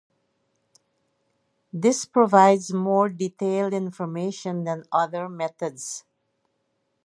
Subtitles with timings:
[1.71, 6.05] This provides much more detailed information than other methods.